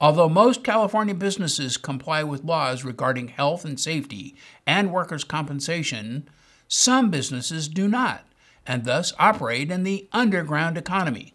Although 0.00 0.28
most 0.28 0.64
California 0.64 1.14
businesses 1.14 1.76
comply 1.76 2.22
with 2.22 2.44
laws 2.44 2.84
regarding 2.84 3.28
health 3.28 3.64
and 3.64 3.78
safety 3.78 4.36
and 4.66 4.92
workers' 4.92 5.24
compensation, 5.24 6.28
some 6.68 7.10
businesses 7.10 7.68
do 7.68 7.88
not, 7.88 8.24
and 8.66 8.84
thus 8.84 9.12
operate 9.18 9.70
in 9.70 9.82
the 9.82 10.08
underground 10.12 10.78
economy. 10.78 11.34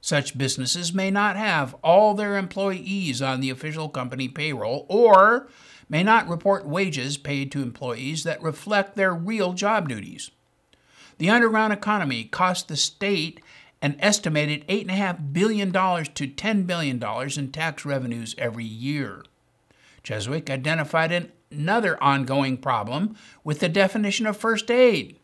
Such 0.00 0.36
businesses 0.36 0.92
may 0.92 1.10
not 1.10 1.36
have 1.36 1.74
all 1.82 2.14
their 2.14 2.36
employees 2.36 3.22
on 3.22 3.40
the 3.40 3.50
official 3.50 3.88
company 3.88 4.28
payroll 4.28 4.84
or 4.88 5.48
may 5.88 6.02
not 6.02 6.28
report 6.28 6.66
wages 6.66 7.16
paid 7.16 7.52
to 7.52 7.62
employees 7.62 8.24
that 8.24 8.42
reflect 8.42 8.96
their 8.96 9.14
real 9.14 9.52
job 9.52 9.88
duties. 9.88 10.30
The 11.18 11.30
underground 11.30 11.72
economy 11.72 12.24
cost 12.24 12.68
the 12.68 12.76
state 12.76 13.40
an 13.82 13.96
estimated 14.00 14.66
$8.5 14.68 15.32
billion 15.32 15.70
to 15.72 16.26
$10 16.26 16.66
billion 16.66 17.02
in 17.38 17.52
tax 17.52 17.84
revenues 17.84 18.34
every 18.38 18.64
year. 18.64 19.24
CHSWC 20.02 20.50
identified 20.50 21.32
another 21.50 22.02
ongoing 22.02 22.56
problem 22.56 23.16
with 23.44 23.60
the 23.60 23.68
definition 23.68 24.26
of 24.26 24.36
first 24.36 24.70
aid. 24.70 25.18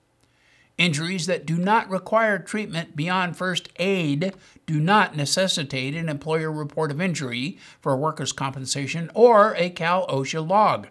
Injuries 0.79 1.27
that 1.27 1.45
do 1.45 1.57
not 1.57 1.91
require 1.91 2.39
treatment 2.39 2.97
beyond 2.97 3.37
first 3.37 3.69
aid 3.77 4.33
do 4.67 4.81
not 4.81 5.17
necessitate 5.17 5.95
an 5.95 6.09
employer 6.09 6.51
report 6.51 6.91
of 6.91 7.01
injury 7.01 7.59
for 7.81 7.97
workers' 7.97 8.33
compensation 8.33 9.11
or 9.15 9.55
a 9.57 9.69
Cal 9.71 10.07
OSHA 10.07 10.49
log. 10.49 10.89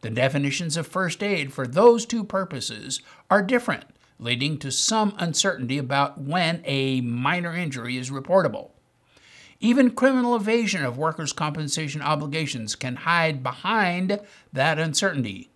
The 0.00 0.10
definitions 0.10 0.76
of 0.76 0.86
first 0.86 1.24
aid 1.24 1.52
for 1.52 1.66
those 1.66 2.06
two 2.06 2.22
purposes 2.22 3.02
are 3.28 3.42
different, 3.42 3.84
leading 4.20 4.58
to 4.58 4.70
some 4.70 5.12
uncertainty 5.18 5.76
about 5.76 6.20
when 6.20 6.62
a 6.64 7.00
minor 7.00 7.54
injury 7.54 7.96
is 7.96 8.10
reportable. 8.10 8.70
Even 9.60 9.90
criminal 9.90 10.36
evasion 10.36 10.84
of 10.84 10.96
workers' 10.96 11.32
compensation 11.32 12.00
obligations 12.00 12.76
can 12.76 12.94
hide 12.94 13.42
behind 13.42 14.20
that 14.52 14.78
uncertainty. 14.78 15.50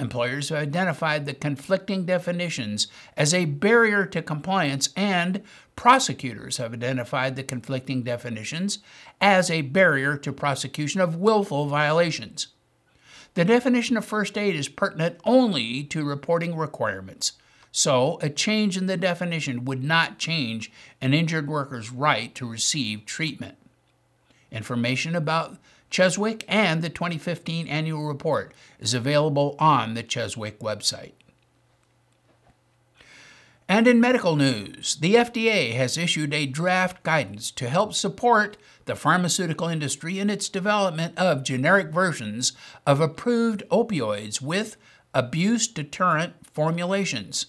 Employers 0.00 0.48
have 0.48 0.58
identified 0.58 1.26
the 1.26 1.34
conflicting 1.34 2.06
definitions 2.06 2.86
as 3.18 3.34
a 3.34 3.44
barrier 3.44 4.06
to 4.06 4.22
compliance, 4.22 4.88
and 4.96 5.42
prosecutors 5.76 6.56
have 6.56 6.72
identified 6.72 7.36
the 7.36 7.42
conflicting 7.42 8.02
definitions 8.02 8.78
as 9.20 9.50
a 9.50 9.60
barrier 9.60 10.16
to 10.16 10.32
prosecution 10.32 11.02
of 11.02 11.16
willful 11.16 11.66
violations. 11.66 12.48
The 13.34 13.44
definition 13.44 13.98
of 13.98 14.06
first 14.06 14.38
aid 14.38 14.56
is 14.56 14.70
pertinent 14.70 15.18
only 15.24 15.84
to 15.84 16.02
reporting 16.02 16.56
requirements, 16.56 17.32
so 17.70 18.18
a 18.22 18.30
change 18.30 18.78
in 18.78 18.86
the 18.86 18.96
definition 18.96 19.66
would 19.66 19.84
not 19.84 20.18
change 20.18 20.72
an 21.02 21.12
injured 21.12 21.46
worker's 21.46 21.92
right 21.92 22.34
to 22.36 22.50
receive 22.50 23.04
treatment. 23.04 23.58
Information 24.50 25.14
about 25.14 25.58
CHSWC 25.90 26.44
and 26.48 26.82
the 26.82 26.88
2015 26.88 27.66
annual 27.66 28.06
report 28.06 28.54
is 28.78 28.94
available 28.94 29.56
on 29.58 29.94
the 29.94 30.02
CHSWC 30.02 30.58
website. 30.58 31.12
And 33.68 33.86
in 33.86 34.00
medical 34.00 34.34
news, 34.34 34.96
the 34.96 35.14
FDA 35.14 35.74
has 35.74 35.96
issued 35.96 36.34
a 36.34 36.46
draft 36.46 37.04
guidance 37.04 37.52
to 37.52 37.68
help 37.68 37.94
support 37.94 38.56
the 38.86 38.96
pharmaceutical 38.96 39.68
industry 39.68 40.18
in 40.18 40.28
its 40.28 40.48
development 40.48 41.16
of 41.16 41.44
generic 41.44 41.92
versions 41.92 42.52
of 42.84 43.00
approved 43.00 43.62
opioids 43.70 44.42
with 44.42 44.76
abuse 45.14 45.68
deterrent 45.68 46.34
formulations. 46.52 47.46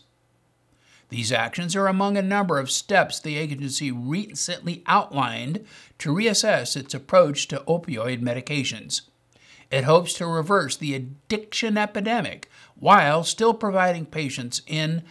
These 1.11 1.33
actions 1.33 1.75
are 1.75 1.87
among 1.87 2.15
a 2.15 2.21
number 2.21 2.57
of 2.57 2.71
steps 2.71 3.19
the 3.19 3.35
agency 3.35 3.91
recently 3.91 4.81
outlined 4.87 5.65
to 5.99 6.13
reassess 6.13 6.77
its 6.77 6.93
approach 6.93 7.49
to 7.49 7.65
opioid 7.67 8.21
medications. 8.21 9.01
It 9.69 9.83
hopes 9.83 10.13
to 10.13 10.25
reverse 10.25 10.77
the 10.77 10.95
addiction 10.95 11.77
epidemic 11.77 12.49
while 12.75 13.25
still 13.25 13.53
providing 13.53 14.05
patients 14.05 14.61
in 14.65 15.03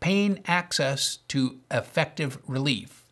pain 0.00 0.42
access 0.46 1.18
to 1.28 1.60
effective 1.70 2.38
relief. 2.48 3.04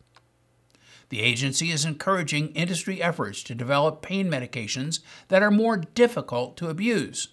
The 1.07 1.21
agency 1.21 1.71
is 1.71 1.85
encouraging 1.85 2.49
industry 2.49 3.01
efforts 3.01 3.43
to 3.43 3.55
develop 3.55 4.01
pain 4.01 4.29
medications 4.29 4.99
that 5.29 5.41
are 5.41 5.51
more 5.51 5.77
difficult 5.77 6.57
to 6.57 6.67
abuse. 6.67 7.29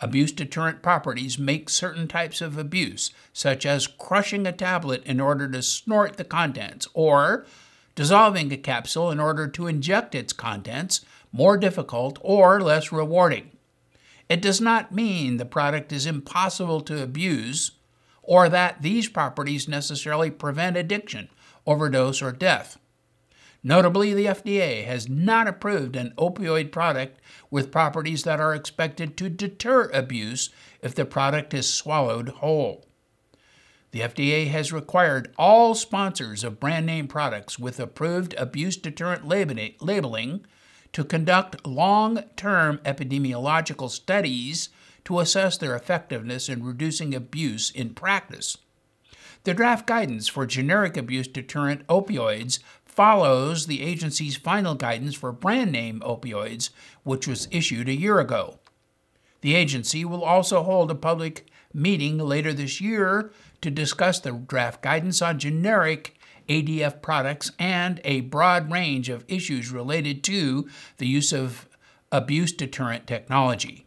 Abuse 0.00 0.32
deterrent 0.32 0.82
properties 0.82 1.38
make 1.38 1.68
certain 1.68 2.06
types 2.06 2.40
of 2.40 2.56
abuse, 2.56 3.10
such 3.32 3.66
as 3.66 3.86
crushing 3.86 4.46
a 4.46 4.52
tablet 4.52 5.02
in 5.04 5.20
order 5.20 5.48
to 5.50 5.62
snort 5.62 6.16
the 6.16 6.24
contents, 6.24 6.86
or 6.94 7.46
dissolving 7.94 8.52
a 8.52 8.56
capsule 8.56 9.10
in 9.10 9.18
order 9.18 9.48
to 9.48 9.66
inject 9.66 10.14
its 10.14 10.32
contents, 10.32 11.04
more 11.32 11.56
difficult 11.56 12.18
or 12.20 12.60
less 12.60 12.92
rewarding. 12.92 13.50
It 14.28 14.40
does 14.42 14.60
not 14.60 14.94
mean 14.94 15.36
the 15.36 15.44
product 15.44 15.92
is 15.92 16.06
impossible 16.06 16.80
to 16.82 17.02
abuse 17.02 17.72
or 18.28 18.50
that 18.50 18.82
these 18.82 19.08
properties 19.08 19.66
necessarily 19.66 20.30
prevent 20.30 20.76
addiction, 20.76 21.30
overdose, 21.66 22.20
or 22.20 22.30
death. 22.30 22.78
Notably, 23.62 24.14
the 24.14 24.26
FDA 24.26 24.84
has 24.84 25.08
not 25.08 25.48
approved 25.48 25.96
an 25.96 26.14
opioid 26.16 26.70
product 26.70 27.20
with 27.50 27.72
properties 27.72 28.22
that 28.22 28.40
are 28.40 28.54
expected 28.54 29.16
to 29.16 29.28
deter 29.28 29.90
abuse 29.92 30.50
if 30.80 30.94
the 30.94 31.04
product 31.04 31.52
is 31.52 31.72
swallowed 31.72 32.28
whole. 32.28 32.84
The 33.90 34.00
FDA 34.00 34.48
has 34.48 34.72
required 34.72 35.32
all 35.38 35.74
sponsors 35.74 36.44
of 36.44 36.60
brand 36.60 36.86
name 36.86 37.08
products 37.08 37.58
with 37.58 37.80
approved 37.80 38.34
abuse 38.34 38.76
deterrent 38.76 39.26
labeling 39.26 40.44
to 40.92 41.04
conduct 41.04 41.66
long 41.66 42.22
term 42.36 42.78
epidemiological 42.84 43.90
studies 43.90 44.68
to 45.04 45.20
assess 45.20 45.56
their 45.56 45.74
effectiveness 45.74 46.48
in 46.48 46.62
reducing 46.62 47.14
abuse 47.14 47.70
in 47.70 47.94
practice. 47.94 48.58
The 49.44 49.54
draft 49.54 49.86
guidance 49.86 50.28
for 50.28 50.44
generic 50.44 50.96
abuse 50.96 51.28
deterrent 51.28 51.86
opioids 51.86 52.58
follows 52.98 53.66
the 53.66 53.80
agency's 53.80 54.36
final 54.36 54.74
guidance 54.74 55.14
for 55.14 55.30
brand 55.30 55.70
name 55.70 56.00
opioids, 56.00 56.70
which 57.04 57.28
was 57.28 57.46
issued 57.52 57.88
a 57.88 57.94
year 57.94 58.18
ago. 58.18 58.58
The 59.40 59.54
agency 59.54 60.04
will 60.04 60.24
also 60.24 60.64
hold 60.64 60.90
a 60.90 60.96
public 60.96 61.46
meeting 61.72 62.18
later 62.18 62.52
this 62.52 62.80
year 62.80 63.30
to 63.60 63.70
discuss 63.70 64.18
the 64.18 64.32
draft 64.32 64.82
guidance 64.82 65.22
on 65.22 65.38
generic 65.38 66.18
ADF 66.48 67.00
products 67.00 67.52
and 67.56 68.00
a 68.02 68.22
broad 68.22 68.72
range 68.72 69.08
of 69.08 69.24
issues 69.28 69.70
related 69.70 70.24
to 70.24 70.68
the 70.96 71.06
use 71.06 71.32
of 71.32 71.68
abuse 72.10 72.50
deterrent 72.50 73.06
technology. 73.06 73.86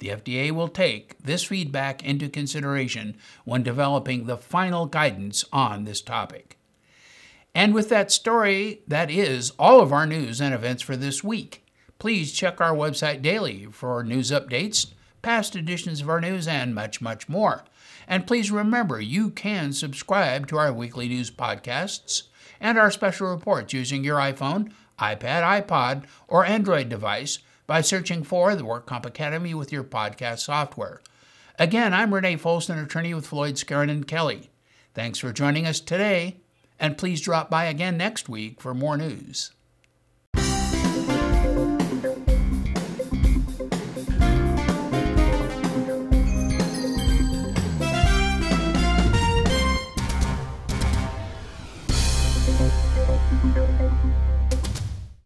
The 0.00 0.08
FDA 0.08 0.50
will 0.50 0.66
take 0.66 1.16
this 1.22 1.44
feedback 1.44 2.04
into 2.04 2.28
consideration 2.28 3.16
when 3.44 3.62
developing 3.62 4.26
the 4.26 4.36
final 4.36 4.86
guidance 4.86 5.44
on 5.52 5.84
this 5.84 6.00
topic. 6.00 6.56
And 7.54 7.74
with 7.74 7.88
that 7.88 8.12
story, 8.12 8.82
that 8.86 9.10
is 9.10 9.52
all 9.58 9.80
of 9.80 9.92
our 9.92 10.06
news 10.06 10.40
and 10.40 10.54
events 10.54 10.82
for 10.82 10.96
this 10.96 11.24
week. 11.24 11.64
Please 11.98 12.32
check 12.32 12.60
our 12.60 12.74
website 12.74 13.22
daily 13.22 13.66
for 13.66 14.02
news 14.02 14.30
updates, 14.30 14.92
past 15.20 15.56
editions 15.56 16.00
of 16.00 16.08
our 16.08 16.20
news, 16.20 16.46
and 16.46 16.74
much, 16.74 17.00
much 17.00 17.28
more. 17.28 17.64
And 18.08 18.26
please 18.26 18.50
remember, 18.50 19.00
you 19.00 19.30
can 19.30 19.72
subscribe 19.72 20.46
to 20.48 20.56
our 20.56 20.72
weekly 20.72 21.08
news 21.08 21.30
podcasts 21.30 22.24
and 22.60 22.78
our 22.78 22.90
special 22.90 23.28
reports 23.28 23.72
using 23.72 24.04
your 24.04 24.18
iPhone, 24.18 24.72
iPad, 24.98 25.66
iPod, 25.66 26.04
or 26.28 26.44
Android 26.44 26.88
device 26.88 27.40
by 27.66 27.80
searching 27.80 28.22
for 28.24 28.54
the 28.54 28.64
WorkComp 28.64 29.06
Academy 29.06 29.54
with 29.54 29.72
your 29.72 29.84
podcast 29.84 30.40
software. 30.40 31.00
Again, 31.58 31.92
I'm 31.92 32.14
Renee 32.14 32.36
Folsom, 32.36 32.78
attorney 32.78 33.12
with 33.12 33.26
Floyd 33.26 33.54
Skeren 33.54 33.90
and 33.90 34.06
Kelly. 34.06 34.50
Thanks 34.94 35.18
for 35.18 35.32
joining 35.32 35.66
us 35.66 35.80
today 35.80 36.39
and 36.80 36.98
please 36.98 37.20
drop 37.20 37.50
by 37.50 37.66
again 37.66 37.96
next 37.96 38.28
week 38.28 38.60
for 38.60 38.74
more 38.74 38.96
news. 38.96 39.52